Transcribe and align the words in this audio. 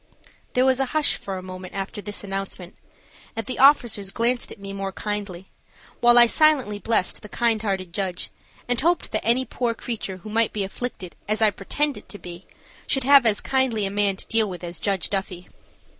There 0.53 0.65
was 0.65 0.79
a 0.79 0.85
hush 0.97 1.15
for 1.15 1.37
a 1.37 1.43
moment 1.43 1.75
after 1.75 2.01
this 2.01 2.23
announcement, 2.23 2.75
and 3.35 3.45
the 3.45 3.59
officers 3.59 4.09
glanced 4.09 4.51
at 4.51 4.57
me 4.59 4.73
more 4.73 4.91
kindly, 4.91 5.45
while 5.99 6.17
I 6.17 6.25
silently 6.25 6.79
blessed 6.79 7.21
the 7.21 7.29
kind 7.29 7.61
hearted 7.61 7.93
judge, 7.93 8.31
and 8.67 8.81
hoped 8.81 9.11
that 9.11 9.23
any 9.23 9.45
poor 9.45 9.75
creatures 9.75 10.21
who 10.23 10.31
might 10.31 10.53
be 10.53 10.63
afflicted 10.63 11.15
as 11.27 11.39
I 11.39 11.51
pretended 11.51 12.09
to 12.09 12.17
be 12.17 12.47
should 12.87 13.03
have 13.03 13.27
as 13.27 13.41
kindly 13.41 13.85
a 13.85 13.91
man 13.91 14.15
to 14.15 14.25
deal 14.25 14.49
with 14.49 14.63
as 14.63 14.79
Judge 14.79 15.07
Duffy. 15.07 15.47